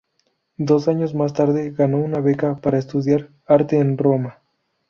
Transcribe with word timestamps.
Dos 0.57 0.87
años 0.87 1.13
más 1.13 1.33
tarde 1.33 1.69
ganó 1.69 1.99
una 1.99 2.21
beca 2.21 2.55
para 2.55 2.79
estudiar 2.79 3.29
arte 3.45 3.77
en 3.77 3.99
Roma. 3.99 4.39